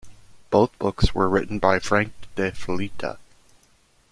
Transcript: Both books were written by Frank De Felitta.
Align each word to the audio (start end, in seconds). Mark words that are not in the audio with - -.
Both 0.49 0.79
books 0.79 1.13
were 1.13 1.29
written 1.29 1.59
by 1.59 1.77
Frank 1.77 2.13
De 2.33 2.51
Felitta. 2.53 3.19